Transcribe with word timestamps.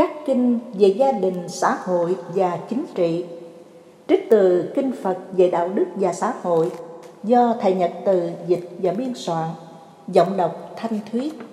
các 0.00 0.10
kinh 0.26 0.58
về 0.72 0.88
gia 0.88 1.12
đình, 1.12 1.48
xã 1.48 1.78
hội 1.84 2.16
và 2.34 2.58
chính 2.68 2.84
trị. 2.94 3.24
Trích 4.08 4.26
từ 4.30 4.72
Kinh 4.74 4.92
Phật 5.02 5.18
về 5.32 5.50
đạo 5.50 5.68
đức 5.68 5.84
và 5.94 6.12
xã 6.12 6.32
hội 6.42 6.70
do 7.24 7.54
Thầy 7.60 7.74
Nhật 7.74 7.92
Từ 8.04 8.30
dịch 8.46 8.70
và 8.82 8.92
biên 8.92 9.12
soạn, 9.14 9.48
giọng 10.08 10.36
đọc 10.36 10.72
thanh 10.76 11.00
thuyết. 11.12 11.49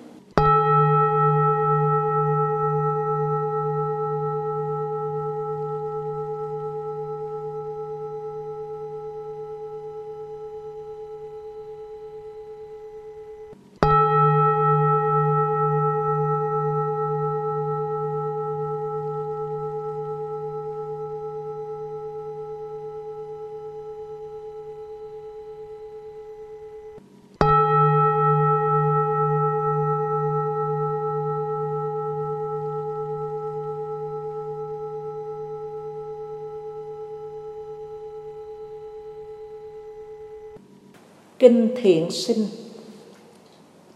Kinh 41.38 41.68
Thiện 41.76 42.10
Sinh 42.10 42.46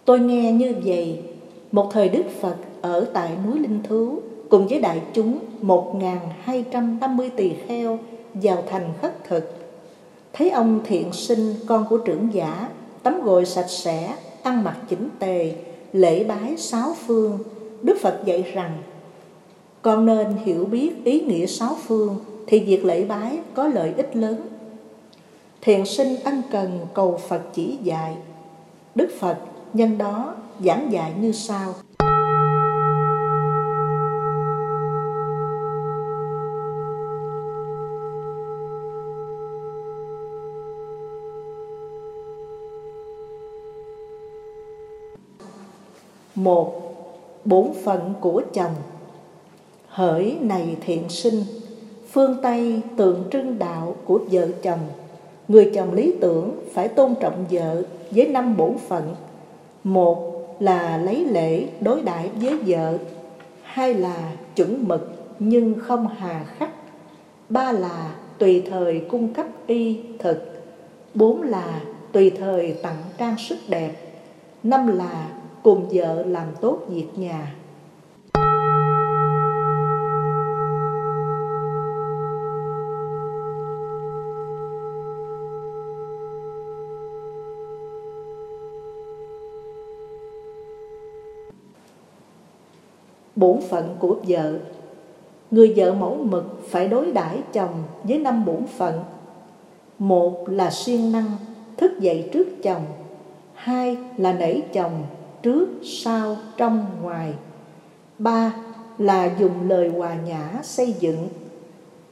Tôi 0.04 0.20
nghe 0.20 0.52
như 0.52 0.74
vậy, 0.84 1.20
một 1.72 1.88
thời 1.92 2.08
Đức 2.08 2.22
Phật 2.40 2.56
ở 2.80 3.04
tại 3.12 3.30
núi 3.46 3.58
Linh 3.58 3.80
Thú 3.88 4.18
cùng 4.48 4.68
với 4.68 4.80
đại 4.80 5.02
chúng 5.12 5.38
1.250 5.62 7.28
tỳ 7.36 7.52
kheo 7.68 7.98
vào 8.34 8.62
thành 8.70 8.92
khất 9.02 9.24
thực. 9.24 9.54
Thấy 10.32 10.50
ông 10.50 10.80
thiện 10.84 11.12
sinh 11.12 11.54
con 11.66 11.86
của 11.90 11.98
trưởng 11.98 12.28
giả, 12.32 12.68
tắm 13.02 13.22
gội 13.22 13.46
sạch 13.46 13.70
sẽ, 13.70 14.14
ăn 14.42 14.64
mặc 14.64 14.76
chỉnh 14.88 15.08
tề, 15.18 15.52
lễ 15.92 16.24
bái 16.24 16.56
sáu 16.56 16.94
phương, 17.06 17.38
Đức 17.82 17.98
Phật 18.00 18.20
dạy 18.24 18.44
rằng 18.54 18.78
con 19.82 20.06
nên 20.06 20.26
hiểu 20.44 20.64
biết 20.64 21.04
ý 21.04 21.20
nghĩa 21.20 21.46
sáu 21.46 21.76
phương 21.86 22.16
thì 22.46 22.58
việc 22.58 22.84
lễ 22.84 23.04
bái 23.04 23.38
có 23.54 23.68
lợi 23.68 23.92
ích 23.96 24.16
lớn 24.16 24.40
thiền 25.64 25.84
sinh 25.84 26.16
ân 26.24 26.42
cần 26.50 26.86
cầu 26.94 27.20
Phật 27.28 27.42
chỉ 27.52 27.78
dạy. 27.82 28.16
Đức 28.94 29.08
Phật 29.20 29.38
nhân 29.72 29.98
đó 29.98 30.34
giảng 30.64 30.92
dạy 30.92 31.12
như 31.20 31.32
sau. 31.32 31.74
Một, 46.34 46.82
bốn 47.44 47.74
phận 47.84 48.14
của 48.20 48.42
chồng 48.52 48.74
Hỡi 49.88 50.38
này 50.40 50.76
thiện 50.80 51.08
sinh 51.08 51.44
Phương 52.10 52.36
Tây 52.42 52.80
tượng 52.96 53.24
trưng 53.32 53.58
đạo 53.58 53.96
của 54.04 54.20
vợ 54.30 54.48
chồng 54.62 54.80
Người 55.48 55.70
chồng 55.74 55.92
lý 55.92 56.14
tưởng 56.20 56.56
phải 56.72 56.88
tôn 56.88 57.14
trọng 57.20 57.44
vợ 57.50 57.82
với 58.10 58.28
năm 58.28 58.56
bổn 58.56 58.78
phận. 58.88 59.14
Một 59.84 60.32
là 60.60 60.96
lấy 60.96 61.24
lễ 61.24 61.66
đối 61.80 62.02
đãi 62.02 62.30
với 62.40 62.58
vợ, 62.66 62.98
hai 63.62 63.94
là 63.94 64.32
chuẩn 64.56 64.88
mực 64.88 65.34
nhưng 65.38 65.74
không 65.78 66.08
hà 66.08 66.44
khắc, 66.58 66.70
ba 67.48 67.72
là 67.72 68.14
tùy 68.38 68.62
thời 68.70 69.00
cung 69.10 69.34
cấp 69.34 69.46
y 69.66 70.00
thực, 70.18 70.64
bốn 71.14 71.42
là 71.42 71.80
tùy 72.12 72.30
thời 72.30 72.72
tặng 72.82 73.02
trang 73.18 73.36
sức 73.38 73.58
đẹp, 73.68 73.92
năm 74.62 74.86
là 74.98 75.28
cùng 75.62 75.88
vợ 75.92 76.22
làm 76.26 76.46
tốt 76.60 76.78
việc 76.88 77.08
nhà. 77.16 77.54
Bổn 93.42 93.60
phận 93.60 93.96
của 93.98 94.16
vợ. 94.28 94.58
Người 95.50 95.72
vợ 95.76 95.92
mẫu 95.92 96.16
mực 96.16 96.68
phải 96.70 96.88
đối 96.88 97.12
đãi 97.12 97.38
chồng 97.52 97.82
với 98.04 98.18
năm 98.18 98.44
bổn 98.44 98.66
phận. 98.76 99.00
Một 99.98 100.48
là 100.48 100.70
siêng 100.70 101.12
năng, 101.12 101.30
thức 101.76 102.00
dậy 102.00 102.28
trước 102.32 102.62
chồng. 102.62 102.82
Hai 103.54 103.96
là 104.16 104.32
nể 104.32 104.60
chồng 104.60 104.92
trước, 105.42 105.68
sau, 105.82 106.36
trong, 106.56 106.86
ngoài. 107.02 107.32
Ba 108.18 108.54
là 108.98 109.30
dùng 109.38 109.68
lời 109.68 109.88
hòa 109.88 110.16
nhã 110.26 110.60
xây 110.62 110.94
dựng. 111.00 111.28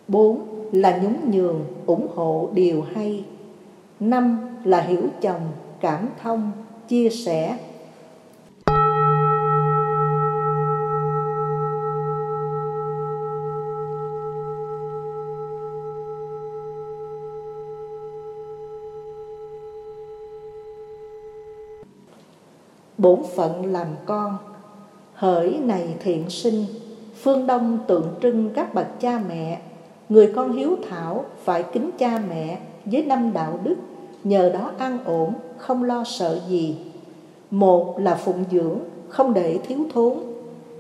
Bốn 0.09 0.41
là 0.73 0.99
nhún 1.03 1.31
nhường, 1.31 1.65
ủng 1.87 2.07
hộ 2.15 2.49
điều 2.53 2.85
hay. 2.95 3.25
Năm 4.01 4.39
là 4.65 4.81
hiểu 4.81 5.03
chồng, 5.21 5.43
cảm 5.81 6.09
thông, 6.23 6.53
chia 6.89 7.09
sẻ. 7.09 7.57
Bổn 23.01 23.21
phận 23.37 23.73
làm 23.73 23.87
con. 24.07 24.37
Hỡi 25.15 25.59
này 25.65 25.95
thiện 26.01 26.31
sinh, 26.31 26.65
phương 27.23 27.47
đông 27.47 27.79
tượng 27.87 28.07
trưng 28.23 28.51
các 28.55 28.75
bậc 28.75 29.01
cha 29.01 29.21
mẹ. 29.29 29.61
Người 30.09 30.33
con 30.37 30.53
hiếu 30.53 30.77
thảo 30.91 31.25
phải 31.45 31.65
kính 31.73 31.91
cha 31.99 32.23
mẹ 32.29 32.59
với 32.85 33.03
năm 33.03 33.33
đạo 33.33 33.59
đức, 33.65 33.77
nhờ 34.25 34.51
đó 34.51 34.71
an 34.79 34.99
ổn, 35.05 35.33
không 35.59 35.85
lo 35.85 36.05
sợ 36.05 36.41
gì. 36.49 36.79
Một 37.51 37.99
là 37.99 38.15
phụng 38.15 38.45
dưỡng, 38.51 38.79
không 39.09 39.35
để 39.35 39.59
thiếu 39.59 39.79
thốn. 39.95 40.15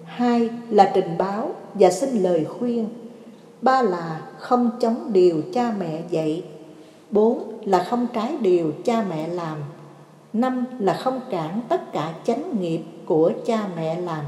Hai 0.04 0.50
là 0.68 0.90
trình 0.94 1.18
báo 1.18 1.50
và 1.74 1.90
xin 1.90 2.22
lời 2.22 2.44
khuyên. 2.44 2.88
Ba 3.62 3.82
là 3.82 4.20
không 4.38 4.70
chống 4.80 5.10
điều 5.12 5.42
cha 5.54 5.74
mẹ 5.78 6.02
dạy. 6.10 6.42
Bốn 7.10 7.52
là 7.64 7.84
không 7.84 8.06
trái 8.12 8.36
điều 8.40 8.72
cha 8.84 9.04
mẹ 9.08 9.28
làm. 9.28 9.58
Năm 10.32 10.64
là 10.78 10.94
không 10.94 11.20
cản 11.30 11.60
tất 11.68 11.92
cả 11.92 12.14
chánh 12.24 12.60
nghiệp 12.60 12.80
của 13.06 13.32
cha 13.46 13.68
mẹ 13.76 14.00
làm. 14.00 14.24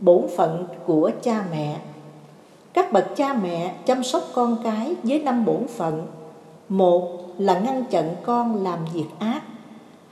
Bổn 0.00 0.22
phận 0.36 0.66
của 0.86 1.10
cha 1.22 1.44
mẹ. 1.50 1.80
Các 2.72 2.92
bậc 2.92 3.16
cha 3.16 3.34
mẹ 3.34 3.74
chăm 3.86 4.04
sóc 4.04 4.22
con 4.34 4.56
cái 4.64 4.96
với 5.02 5.22
năm 5.22 5.44
bổn 5.44 5.66
phận. 5.68 6.06
Một 6.68 7.18
là 7.38 7.58
ngăn 7.58 7.84
chặn 7.90 8.14
con 8.22 8.64
làm 8.64 8.78
việc 8.94 9.06
ác 9.18 9.42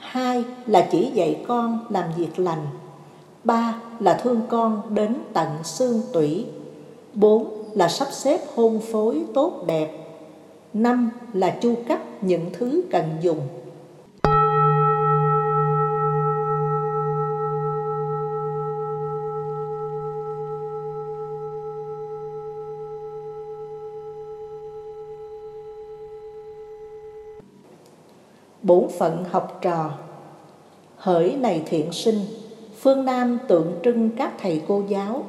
hai 0.07 0.45
là 0.67 0.89
chỉ 0.91 1.11
dạy 1.15 1.45
con 1.49 1.79
làm 1.91 2.05
việc 2.17 2.39
lành. 2.39 2.67
Ba 3.45 3.81
là 4.01 4.15
thương 4.15 4.41
con 4.49 4.83
đến 4.95 5.15
tận 5.33 5.49
xương 5.65 6.03
tủy. 6.13 6.47
Bốn 7.15 7.63
là 7.75 7.89
sắp 7.89 8.09
xếp 8.11 8.41
hôn 8.55 8.81
phối 8.93 9.23
tốt 9.35 9.65
đẹp. 9.67 9.91
Năm 10.73 11.11
là 11.33 11.57
chu 11.61 11.75
cấp 11.89 11.99
những 12.21 12.51
thứ 12.53 12.83
cần 12.91 13.05
dùng. 13.21 13.41
Bổn 28.67 28.89
phận 28.99 29.25
học 29.31 29.59
trò. 29.63 29.91
Hỡi 30.97 31.37
này 31.37 31.63
thiện 31.67 31.93
sinh, 31.93 32.21
phương 32.81 33.05
nam 33.05 33.39
tượng 33.49 33.73
trưng 33.85 34.11
các 34.11 34.33
thầy 34.43 34.63
cô 34.69 34.83
giáo. 34.89 35.23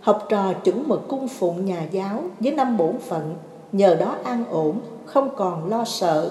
Học 0.00 0.26
trò 0.28 0.52
chuẩn 0.52 0.88
mực 0.88 1.08
cung 1.08 1.28
phụng 1.28 1.64
nhà 1.64 1.86
giáo 1.90 2.22
với 2.40 2.52
năm 2.52 2.76
bổn 2.76 2.98
phận, 2.98 3.34
nhờ 3.72 3.94
đó 3.94 4.16
an 4.24 4.44
ổn, 4.50 4.80
không 5.04 5.30
còn 5.36 5.68
lo 5.68 5.84
sợ. 5.84 6.30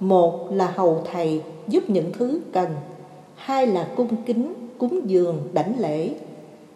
Một 0.00 0.48
là 0.50 0.72
hầu 0.76 1.02
thầy, 1.12 1.42
giúp 1.68 1.82
những 1.88 2.12
thứ 2.12 2.40
cần. 2.52 2.70
Hai 3.34 3.66
là 3.66 3.88
cung 3.96 4.16
kính, 4.26 4.54
cúng 4.78 5.00
dường, 5.04 5.48
đảnh 5.52 5.74
lễ. 5.78 6.10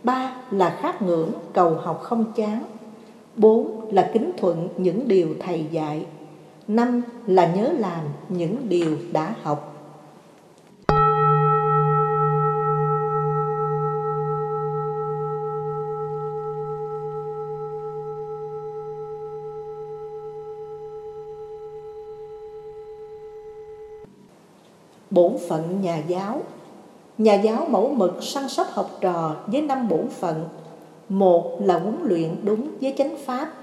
Ba 0.02 0.36
là 0.50 0.78
khát 0.80 1.02
ngưỡng, 1.02 1.32
cầu 1.52 1.74
học 1.74 2.00
không 2.02 2.24
chán. 2.36 2.64
Bốn 3.36 3.92
là 3.92 4.10
kính 4.12 4.32
thuận 4.38 4.68
những 4.76 5.08
điều 5.08 5.28
thầy 5.40 5.66
dạy 5.70 6.04
năm 6.70 7.02
là 7.26 7.46
nhớ 7.54 7.72
làm 7.78 8.04
những 8.28 8.68
điều 8.68 8.96
đã 9.12 9.34
học. 9.42 9.66
Bổn 25.10 25.32
phận 25.48 25.80
nhà 25.82 25.98
giáo. 26.08 26.42
Nhà 27.18 27.34
giáo 27.34 27.66
mẫu 27.68 27.94
mực 27.94 28.22
săn 28.22 28.48
sóc 28.48 28.66
học 28.70 28.90
trò 29.00 29.36
với 29.46 29.62
năm 29.62 29.88
bổn 29.88 30.08
phận. 30.08 30.48
Một 31.08 31.58
là 31.60 31.78
huấn 31.78 31.96
luyện 32.02 32.36
đúng 32.44 32.68
với 32.80 32.94
chánh 32.98 33.16
pháp 33.26 33.59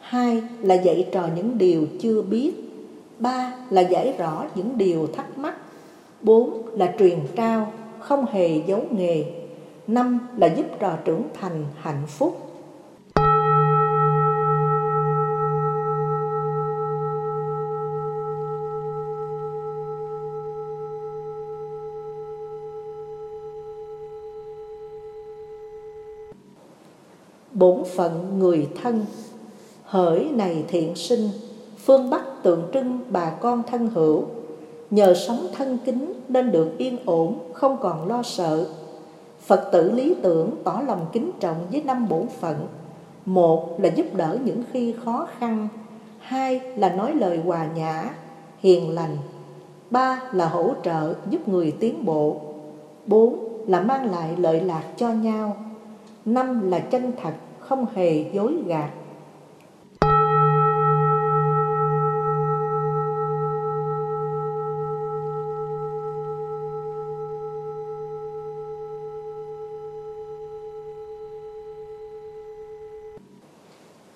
hai 0.00 0.42
là 0.62 0.74
dạy 0.74 1.08
trò 1.12 1.28
những 1.36 1.58
điều 1.58 1.86
chưa 2.00 2.22
biết. 2.22 2.52
Ba 3.18 3.52
là 3.70 3.80
giải 3.80 4.14
rõ 4.18 4.44
những 4.54 4.78
điều 4.78 5.06
thắc 5.06 5.38
mắc. 5.38 5.54
Bốn 6.22 6.66
là 6.78 6.94
truyền 6.98 7.18
trao, 7.36 7.72
không 8.00 8.26
hề 8.26 8.62
giấu 8.66 8.82
nghề. 8.90 9.24
Năm 9.86 10.18
là 10.36 10.46
giúp 10.46 10.66
trò 10.78 10.96
trưởng 11.04 11.22
thành 11.40 11.64
hạnh 11.76 12.06
phúc. 12.06 12.46
Bổn 27.52 27.82
phận 27.96 28.38
người 28.38 28.68
thân 28.82 29.06
hỡi 29.90 30.28
này 30.32 30.64
thiện 30.68 30.94
sinh, 30.94 31.28
phương 31.78 32.10
bắc 32.10 32.42
tượng 32.42 32.62
trưng 32.74 33.00
bà 33.08 33.30
con 33.30 33.62
thân 33.62 33.88
hữu. 33.94 34.24
Nhờ 34.90 35.14
sống 35.14 35.46
thân 35.56 35.78
kính 35.84 36.12
nên 36.28 36.52
được 36.52 36.78
yên 36.78 36.98
ổn, 37.04 37.38
không 37.52 37.76
còn 37.80 38.08
lo 38.08 38.22
sợ. 38.22 38.66
Phật 39.40 39.68
tử 39.72 39.90
lý 39.90 40.14
tưởng 40.22 40.50
tỏ 40.64 40.82
lòng 40.86 41.06
kính 41.12 41.30
trọng 41.40 41.56
với 41.72 41.82
năm 41.82 42.08
bổn 42.08 42.26
phận. 42.40 42.66
Một 43.24 43.80
là 43.80 43.88
giúp 43.88 44.06
đỡ 44.14 44.38
những 44.44 44.62
khi 44.72 44.94
khó 45.04 45.26
khăn. 45.38 45.68
Hai 46.18 46.60
là 46.76 46.88
nói 46.88 47.14
lời 47.14 47.40
hòa 47.44 47.66
nhã, 47.76 48.10
hiền 48.58 48.94
lành. 48.94 49.16
Ba 49.90 50.22
là 50.32 50.48
hỗ 50.48 50.70
trợ 50.82 51.14
giúp 51.30 51.48
người 51.48 51.72
tiến 51.80 52.04
bộ. 52.04 52.40
Bốn 53.06 53.48
là 53.66 53.80
mang 53.80 54.10
lại 54.10 54.36
lợi 54.36 54.60
lạc 54.60 54.84
cho 54.96 55.08
nhau. 55.08 55.56
Năm 56.24 56.70
là 56.70 56.78
chân 56.78 57.12
thật, 57.22 57.32
không 57.58 57.86
hề 57.94 58.24
dối 58.32 58.54
gạt. 58.66 58.90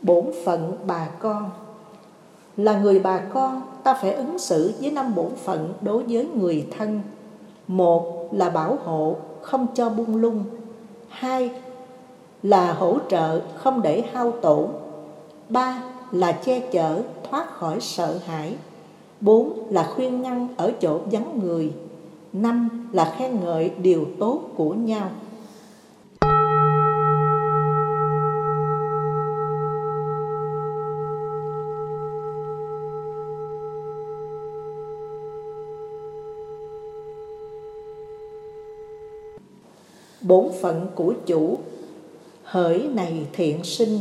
Bổn 0.04 0.24
phận 0.44 0.78
bà 0.86 1.06
con. 1.06 1.50
Là 2.56 2.80
người 2.80 2.98
bà 2.98 3.18
con, 3.18 3.62
ta 3.82 3.94
phải 3.94 4.12
ứng 4.12 4.38
xử 4.38 4.72
với 4.80 4.90
năm 4.90 5.14
bổn 5.14 5.30
phận 5.44 5.74
đối 5.80 6.02
với 6.02 6.26
người 6.34 6.66
thân. 6.78 7.00
Một 7.68 8.28
là 8.32 8.50
bảo 8.50 8.78
hộ, 8.84 9.16
không 9.40 9.66
cho 9.74 9.90
buông 9.90 10.16
lung. 10.16 10.44
Hai 11.08 11.50
là 12.42 12.72
hỗ 12.72 12.98
trợ, 13.08 13.40
không 13.56 13.82
để 13.82 14.02
hao 14.12 14.30
tổn. 14.30 14.66
Ba 15.48 15.82
là 16.12 16.32
che 16.32 16.60
chở, 16.60 17.02
thoát 17.30 17.50
khỏi 17.58 17.80
sợ 17.80 18.18
hãi. 18.26 18.56
Bốn 19.20 19.66
là 19.70 19.90
khuyên 19.94 20.22
ngăn 20.22 20.48
ở 20.56 20.72
chỗ 20.80 20.98
vắng 21.12 21.40
người. 21.42 21.72
Năm 22.32 22.88
là 22.92 23.14
khen 23.18 23.40
ngợi 23.40 23.68
điều 23.68 24.06
tốt 24.18 24.40
của 24.56 24.74
nhau. 24.74 25.10
Bổn 40.34 40.52
phận 40.60 40.86
của 40.94 41.14
chủ. 41.26 41.58
Hỡi 42.44 42.88
này 42.94 43.26
thiện 43.32 43.64
sinh, 43.64 43.98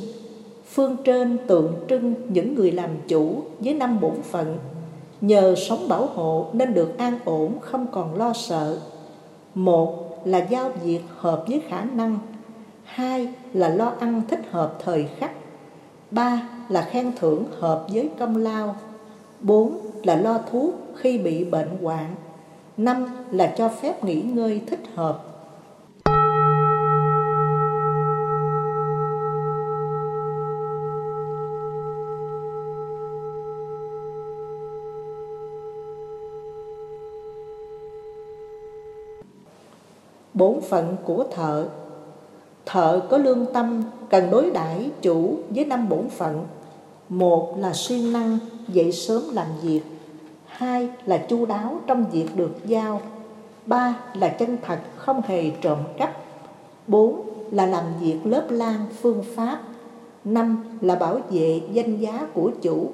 phương 0.70 0.98
trên 1.04 1.38
tượng 1.48 1.74
trưng 1.90 2.14
những 2.30 2.56
người 2.56 2.72
làm 2.72 2.90
chủ 3.08 3.36
với 3.60 3.74
năm 3.74 4.00
bổn 4.02 4.22
phận. 4.24 4.58
Nhờ 5.22 5.56
sống 5.56 5.88
bảo 5.88 6.06
hộ 6.06 6.48
nên 6.54 6.74
được 6.74 6.98
an 6.98 7.20
ổn, 7.26 7.60
không 7.62 7.88
còn 7.92 8.16
lo 8.16 8.34
sợ. 8.34 8.78
Một 9.56 10.20
là 10.26 10.48
giao 10.50 10.70
việc 10.84 11.02
hợp 11.18 11.44
với 11.48 11.62
khả 11.68 11.84
năng. 11.84 12.20
Hai 12.84 13.28
là 13.54 13.70
lo 13.70 13.94
ăn 14.00 14.22
thích 14.30 14.42
hợp 14.52 14.80
thời 14.84 15.08
khắc. 15.18 15.32
Ba 16.12 16.50
là 16.70 16.82
khen 16.82 17.12
thưởng 17.20 17.46
hợp 17.60 17.86
với 17.94 18.10
công 18.20 18.38
lao. 18.38 18.76
Bốn 19.42 19.80
là 20.04 20.16
lo 20.16 20.40
thuốc 20.52 20.74
khi 20.96 21.18
bị 21.18 21.44
bệnh 21.44 21.70
hoạn. 21.82 22.16
Năm 22.78 23.06
là 23.32 23.54
cho 23.58 23.70
phép 23.70 24.04
nghỉ 24.04 24.22
ngơi 24.22 24.62
thích 24.68 24.84
hợp. 24.96 25.33
Bổn 40.44 40.62
phận 40.62 40.96
của 41.06 41.26
thợ. 41.32 41.66
Thợ 42.66 43.02
có 43.10 43.18
lương 43.18 43.46
tâm, 43.54 43.84
cần 44.10 44.32
đối 44.32 44.52
đãi 44.52 44.90
chủ 45.02 45.36
với 45.50 45.66
năm 45.66 45.90
bổn 45.90 46.10
phận. 46.10 46.46
Một 47.10 47.56
là 47.60 47.74
siêng 47.74 48.14
năng, 48.14 48.38
dậy 48.68 48.92
sớm 48.92 49.22
làm 49.32 49.48
việc. 49.62 49.82
Hai 50.46 50.90
là 51.06 51.18
chu 51.18 51.46
đáo 51.46 51.80
trong 51.88 52.06
việc 52.12 52.28
được 52.36 52.56
giao. 52.66 53.02
Ba 53.66 53.96
là 54.14 54.28
chân 54.28 54.58
thật, 54.66 54.80
không 54.96 55.22
hề 55.28 55.50
trộm 55.62 55.78
cắp. 55.98 56.18
Bốn 56.88 57.22
là 57.52 57.66
làm 57.66 57.86
việc 58.02 58.20
lớp 58.24 58.46
lan 58.50 58.86
phương 59.02 59.24
pháp. 59.36 59.60
Năm 60.24 60.64
là 60.82 60.96
bảo 60.96 61.20
vệ 61.30 61.62
danh 61.72 61.98
giá 61.98 62.28
của 62.34 62.52
chủ. 62.62 62.92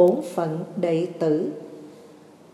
Bổn 0.00 0.16
phận 0.34 0.64
đệ 0.76 1.06
tử. 1.18 1.52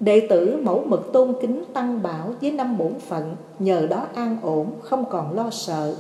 Đệ 0.01 0.27
tử 0.31 0.61
mẫu 0.63 0.85
mực 0.87 1.13
tôn 1.13 1.35
kính 1.41 1.65
tăng 1.73 2.03
bảo 2.03 2.33
với 2.41 2.53
năm 2.53 2.79
bổn 2.79 2.95
phận, 3.01 3.37
Nhờ 3.59 3.87
đó 3.87 4.07
an 4.15 4.37
ổn, 4.43 4.67
không 4.83 5.05
còn 5.11 5.33
lo 5.33 5.51
sợ. 5.51 5.97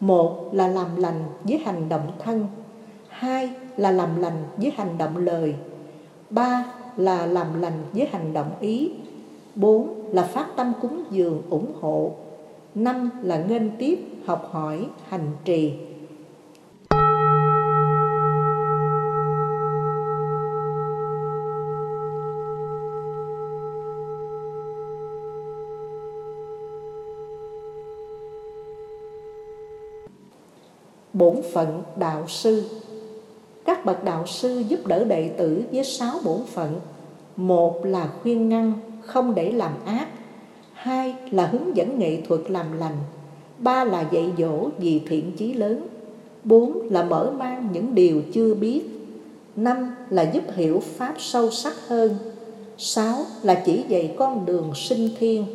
Một 0.00 0.50
là 0.52 0.68
làm 0.68 0.96
lành 0.96 1.24
với 1.44 1.58
hành 1.58 1.88
động 1.88 2.12
thân. 2.18 2.46
Hai 3.08 3.50
là 3.76 3.90
làm 3.90 4.20
lành 4.20 4.44
với 4.56 4.72
hành 4.76 4.98
động 4.98 5.16
lời. 5.16 5.54
Ba 6.30 6.64
là 6.96 7.26
làm 7.26 7.62
lành 7.62 7.82
với 7.92 8.08
hành 8.12 8.32
động 8.32 8.50
ý. 8.60 8.92
Bốn 9.54 10.02
là 10.12 10.22
phát 10.22 10.46
tâm 10.56 10.72
cúng 10.82 11.04
dường 11.10 11.42
ủng 11.50 11.72
hộ. 11.80 12.12
Năm 12.74 13.10
là 13.22 13.44
nghênh 13.48 13.76
tiếp 13.76 13.98
học 14.26 14.48
hỏi 14.50 14.86
hành 15.08 15.30
trì. 15.44 15.72
Bổn 31.12 31.36
phận 31.52 31.82
đạo 31.96 32.24
sư. 32.28 32.64
Các 33.64 33.84
bậc 33.84 34.04
đạo 34.04 34.26
sư 34.26 34.62
giúp 34.68 34.86
đỡ 34.86 35.04
đệ 35.04 35.28
tử 35.28 35.62
với 35.72 35.84
sáu 35.84 36.14
bổn 36.24 36.40
phận. 36.46 36.80
Một 37.36 37.84
là 37.84 38.08
khuyên 38.22 38.48
ngăn, 38.48 38.72
không 39.00 39.34
để 39.34 39.52
làm 39.52 39.72
ác. 39.84 40.08
Hai 40.72 41.14
là 41.30 41.46
hướng 41.46 41.76
dẫn 41.76 41.98
nghệ 41.98 42.18
thuật 42.28 42.40
làm 42.48 42.78
lành. 42.78 42.96
Ba 43.58 43.84
là 43.84 44.04
dạy 44.10 44.32
dỗ 44.38 44.68
vì 44.78 45.00
thiện 45.08 45.32
chí 45.36 45.54
lớn. 45.54 45.86
Bốn 46.44 46.88
là 46.90 47.02
mở 47.02 47.30
mang 47.38 47.68
những 47.72 47.94
điều 47.94 48.22
chưa 48.32 48.54
biết. 48.54 48.82
Năm 49.56 49.94
là 50.10 50.22
giúp 50.22 50.42
hiểu 50.54 50.82
pháp 50.96 51.14
sâu 51.18 51.50
sắc 51.50 51.74
hơn. 51.88 52.16
Sáu 52.78 53.16
là 53.42 53.62
chỉ 53.66 53.84
dạy 53.88 54.14
con 54.18 54.46
đường 54.46 54.72
sinh 54.74 55.08
thiên. 55.18 55.46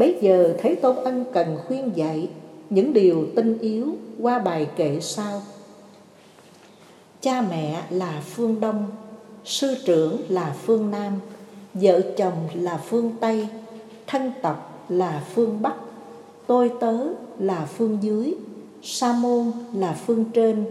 Bấy 0.00 0.16
giờ 0.20 0.54
Thế 0.58 0.74
Tôn 0.74 0.96
ân 0.96 1.24
cần 1.32 1.58
khuyên 1.66 1.90
dạy 1.94 2.28
những 2.70 2.92
điều 2.92 3.26
tinh 3.36 3.58
yếu 3.58 3.86
qua 4.20 4.38
bài 4.38 4.66
kệ 4.76 4.98
sau. 5.00 5.42
Cha 7.20 7.42
mẹ 7.50 7.82
là 7.90 8.22
phương 8.24 8.60
Đông, 8.60 8.86
sư 9.44 9.76
trưởng 9.84 10.16
là 10.28 10.56
phương 10.64 10.90
Nam, 10.90 11.12
vợ 11.74 12.00
chồng 12.16 12.48
là 12.54 12.76
phương 12.76 13.12
Tây, 13.20 13.48
thân 14.06 14.32
tộc 14.42 14.86
là 14.88 15.24
phương 15.34 15.62
Bắc, 15.62 15.74
tôi 16.46 16.72
tớ 16.80 16.96
là 17.38 17.68
phương 17.76 17.98
dưới, 18.02 18.34
sa 18.82 19.12
môn 19.12 19.52
là 19.74 19.98
phương 20.06 20.24
trên, 20.24 20.64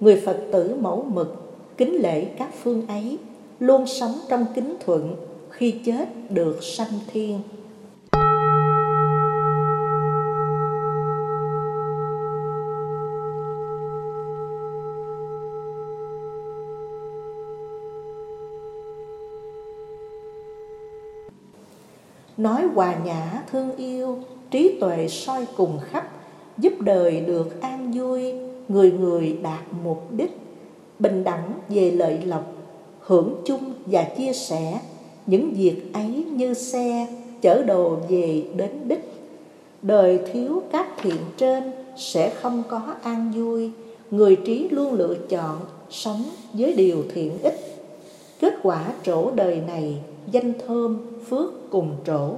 người 0.00 0.22
Phật 0.26 0.38
tử 0.52 0.76
mẫu 0.80 1.06
mực, 1.12 1.56
kính 1.76 2.02
lễ 2.02 2.24
các 2.24 2.50
phương 2.62 2.86
ấy, 2.86 3.18
luôn 3.60 3.86
sống 3.86 4.14
trong 4.28 4.46
kính 4.54 4.76
thuận, 4.86 5.16
khi 5.50 5.74
chết 5.84 6.08
được 6.30 6.64
sanh 6.64 6.98
thiên. 7.12 7.40
Nói 22.36 22.62
hòa 22.74 22.96
nhã, 23.04 23.42
thương 23.52 23.76
yêu, 23.76 24.18
trí 24.50 24.78
tuệ 24.80 25.08
soi 25.08 25.46
cùng 25.56 25.78
khắp, 25.90 26.10
giúp 26.58 26.72
đời 26.80 27.20
được 27.20 27.60
an 27.60 27.92
vui, 27.92 28.32
người 28.68 28.92
người 28.92 29.38
đạt 29.42 29.62
mục 29.84 30.12
đích, 30.12 30.38
bình 30.98 31.24
đẳng 31.24 31.52
về 31.68 31.90
lợi 31.90 32.20
lộc, 32.24 32.52
hưởng 33.00 33.34
chung 33.44 33.72
và 33.86 34.04
chia 34.04 34.32
sẻ. 34.32 34.80
Những 35.26 35.50
việc 35.50 35.82
ấy 35.92 36.24
như 36.32 36.54
xe, 36.54 37.06
chở 37.42 37.62
đồ 37.62 37.96
về 38.08 38.42
đến 38.56 38.70
đích. 38.84 39.12
Đời 39.82 40.20
thiếu 40.32 40.62
các 40.72 40.86
thiện 41.02 41.20
trên 41.36 41.72
sẽ 41.96 42.30
không 42.30 42.62
có 42.68 42.80
an 43.02 43.32
vui. 43.36 43.70
Người 44.10 44.36
trí 44.36 44.68
luôn 44.68 44.92
lựa 44.92 45.14
chọn 45.28 45.60
sống 45.90 46.22
với 46.52 46.72
điều 46.72 47.04
thiện 47.14 47.38
ích. 47.42 47.60
Kết 48.40 48.54
quả 48.62 48.92
trổ 49.02 49.30
đời 49.30 49.60
này 49.66 49.96
danh 50.30 50.52
thơm, 50.66 50.98
phước 51.28 51.70
cùng 51.70 51.96
trổ. 52.06 52.34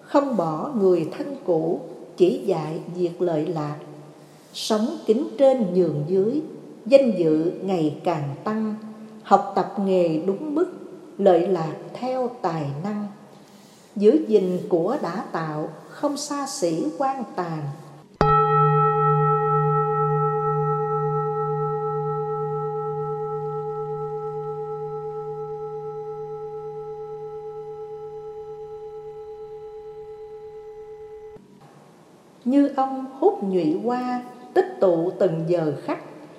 Không 0.00 0.36
bỏ 0.36 0.70
người 0.80 1.08
thân 1.18 1.36
cũ, 1.44 1.80
chỉ 2.16 2.42
dạy 2.46 2.80
việc 2.94 3.22
lợi 3.22 3.46
lạc. 3.46 3.76
Sống 4.52 4.86
kính 5.06 5.28
trên 5.38 5.74
nhường 5.74 6.04
dưới, 6.06 6.42
danh 6.86 7.12
dự 7.18 7.52
ngày 7.62 8.00
càng 8.04 8.34
tăng. 8.44 8.74
Học 9.22 9.52
tập 9.56 9.74
nghề 9.78 10.18
đúng 10.26 10.54
mức, 10.54 10.66
lợi 11.18 11.48
lạc 11.48 11.74
theo 11.92 12.30
tài 12.42 12.66
năng 12.84 13.06
giữ 13.96 14.24
gìn 14.28 14.58
của 14.68 14.96
đã 15.02 15.24
tạo, 15.32 15.68
không 15.88 16.16
xa 16.16 16.46
xỉ 16.46 16.86
quan 16.98 17.24
tàn. 17.36 17.62
Như 32.44 32.68
ông 32.76 33.06
hút 33.18 33.42
nhụy 33.42 33.80
hoa, 33.84 34.22
tích 34.54 34.76
tụ 34.80 35.10
từng 35.18 35.44
giờ 35.48 35.72
khắc, 35.84 35.98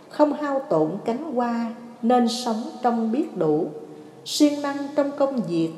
không 0.10 0.34
hao 0.34 0.62
tổn 0.70 0.92
cánh 1.06 1.34
hoa, 1.34 1.74
nên 2.02 2.28
sống 2.28 2.62
trong 2.82 3.12
biết 3.12 3.38
đủ. 3.38 3.68
Siêng 4.26 4.62
năng 4.62 4.78
trong 4.96 5.12
công 5.18 5.42
việc 5.42 5.70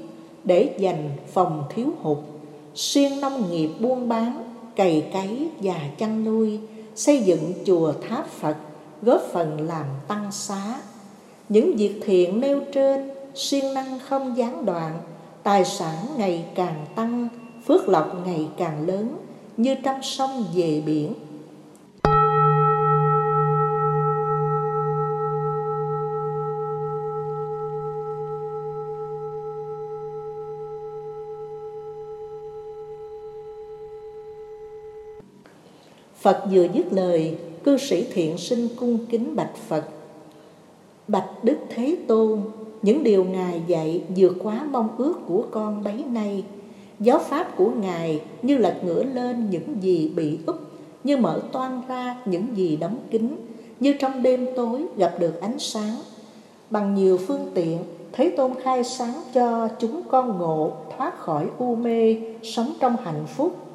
để 0.43 0.75
dành 0.79 1.09
phòng 1.33 1.63
thiếu 1.69 1.87
hụt. 2.01 2.17
Xuyên 2.75 3.21
nông 3.21 3.51
nghiệp 3.51 3.69
buôn 3.79 4.09
bán, 4.09 4.43
cày 4.75 5.05
cấy 5.13 5.49
và 5.59 5.79
chăn 5.97 6.23
nuôi, 6.23 6.59
xây 6.95 7.19
dựng 7.19 7.53
chùa 7.65 7.93
tháp 8.09 8.27
phật, 8.27 8.55
góp 9.01 9.21
phần 9.31 9.67
làm 9.67 9.85
tăng 10.07 10.31
xá. 10.31 10.81
Những 11.49 11.75
việc 11.75 11.99
thiện 12.05 12.39
nêu 12.39 12.61
trên, 12.73 13.09
siêng 13.35 13.73
năng 13.73 13.99
không 13.99 14.37
gián 14.37 14.65
đoạn, 14.65 14.99
tài 15.43 15.65
sản 15.65 16.05
ngày 16.17 16.45
càng 16.55 16.85
tăng, 16.95 17.27
phước 17.65 17.89
lộc 17.89 18.25
ngày 18.25 18.47
càng 18.57 18.87
lớn, 18.87 19.17
như 19.57 19.75
trăm 19.83 19.95
sông 20.03 20.45
về 20.55 20.81
biển. 20.85 21.13
Phật 36.27 36.43
vừa 36.51 36.67
dứt 36.73 36.93
lời, 36.93 37.37
cư 37.63 37.77
sĩ 37.77 38.05
thiện 38.13 38.37
sinh 38.37 38.67
cung 38.75 38.97
kính 39.09 39.35
bạch 39.35 39.55
Phật. 39.67 39.83
Bạch 41.07 41.43
Đức 41.43 41.57
Thế 41.69 41.97
Tôn, 42.07 42.41
những 42.81 43.03
điều 43.03 43.23
Ngài 43.23 43.61
dạy 43.67 44.01
vượt 44.15 44.33
quá 44.43 44.67
mong 44.71 44.89
ước 44.97 45.13
của 45.27 45.43
con 45.51 45.83
bấy 45.83 46.03
nay. 46.11 46.43
Giáo 46.99 47.19
pháp 47.19 47.57
của 47.57 47.69
Ngài 47.81 48.21
như 48.41 48.57
lật 48.57 48.75
ngửa 48.83 49.03
lên 49.03 49.49
những 49.49 49.75
gì 49.81 50.11
bị 50.15 50.37
úp, 50.45 50.55
như 51.03 51.17
mở 51.17 51.41
toan 51.51 51.81
ra 51.87 52.17
những 52.25 52.45
gì 52.55 52.75
đóng 52.75 52.97
kín, 53.11 53.35
như 53.79 53.93
trong 53.99 54.23
đêm 54.23 54.47
tối 54.55 54.85
gặp 54.97 55.15
được 55.19 55.41
ánh 55.41 55.59
sáng. 55.59 55.95
Bằng 56.69 56.95
nhiều 56.95 57.17
phương 57.17 57.51
tiện, 57.53 57.77
Thế 58.11 58.33
Tôn 58.37 58.51
khai 58.63 58.83
sáng 58.83 59.21
cho 59.33 59.67
chúng 59.79 60.01
con 60.09 60.37
ngộ 60.37 60.71
thoát 60.97 61.19
khỏi 61.19 61.47
u 61.57 61.75
mê, 61.75 62.15
sống 62.43 62.73
trong 62.79 62.95
hạnh 63.03 63.25
phúc 63.27 63.66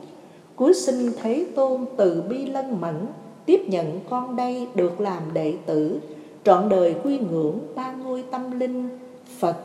Cuối 0.57 0.75
sinh 0.75 1.11
Thế 1.23 1.47
Tôn 1.55 1.85
từ 1.97 2.23
bi 2.29 2.47
lân 2.47 2.81
mẫn 2.81 3.07
Tiếp 3.47 3.61
nhận 3.69 4.01
con 4.11 4.37
đây 4.37 4.69
được 4.75 5.01
làm 5.01 5.23
đệ 5.33 5.55
tử. 5.67 6.01
Trọn 6.45 6.69
đời 6.69 6.95
quy 7.05 7.19
ngưỡng 7.19 7.59
ba 7.75 7.93
ngôi 7.93 8.25
tâm 8.31 8.59
linh 8.61 8.89
Phật, 9.39 9.57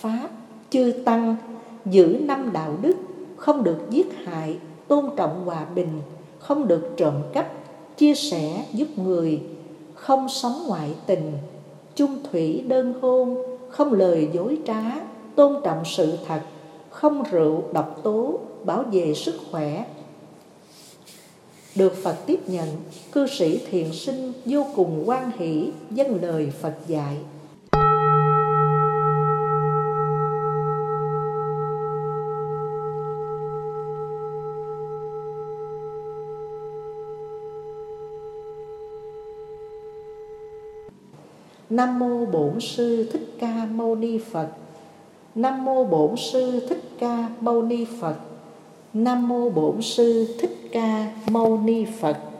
Pháp, 0.00 0.28
chư 0.70 0.92
Tăng 1.04 1.36
Giữ 1.84 2.18
năm 2.20 2.50
đạo 2.52 2.76
đức 2.82 2.96
Không 3.36 3.64
được 3.64 3.78
giết 3.90 4.14
hại 4.24 4.58
Tôn 4.88 5.04
trọng 5.16 5.44
hòa 5.44 5.66
bình 5.74 6.00
Không 6.38 6.68
được 6.68 6.90
trộm 6.96 7.14
cắp 7.32 7.52
Chia 7.96 8.14
sẻ 8.14 8.64
giúp 8.72 8.86
người 8.96 9.42
Không 9.94 10.28
sống 10.28 10.64
ngoại 10.66 10.94
tình 11.06 11.32
Chung 11.94 12.18
thủy 12.30 12.64
đơn 12.68 12.94
hôn 13.00 13.42
Không 13.68 13.92
lời 13.92 14.28
dối 14.32 14.58
trá 14.66 14.82
Tôn 15.34 15.56
trọng 15.64 15.84
sự 15.84 16.12
thật 16.26 16.40
Không 16.90 17.22
rượu 17.30 17.62
độc 17.72 18.00
tố 18.02 18.38
Bảo 18.64 18.84
vệ 18.92 19.14
sức 19.14 19.34
khỏe 19.50 19.84
được 21.76 21.94
Phật 22.02 22.16
tiếp 22.26 22.40
nhận, 22.46 22.68
cư 23.12 23.26
sĩ 23.26 23.60
thiện 23.70 23.92
sinh 23.92 24.32
vô 24.44 24.66
cùng 24.76 25.02
quan 25.06 25.30
hỷ 25.38 25.70
dân 25.90 26.22
lời 26.22 26.52
Phật 26.60 26.74
dạy. 26.88 27.16
Nam 41.70 41.98
mô 41.98 42.26
Bổn 42.26 42.60
sư 42.60 43.08
Thích 43.12 43.36
Ca 43.40 43.66
Mâu 43.72 43.94
Ni 43.94 44.18
Phật. 44.18 44.48
Nam 45.34 45.64
mô 45.64 45.84
Bổn 45.84 46.16
sư 46.16 46.60
Thích 46.68 46.82
Ca 46.98 47.28
Mâu 47.40 47.62
Ni 47.62 47.84
Phật. 48.00 48.16
Nam 48.94 49.28
mô 49.28 49.50
Bổn 49.50 49.82
sư 49.82 50.36
Thích 50.40 50.61
Ca 50.72 51.06
Mâu 51.30 51.60
Ni 51.64 51.84
Phật. 51.84 52.31